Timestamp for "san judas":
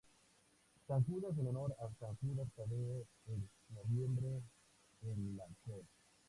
0.87-1.37, 1.99-2.47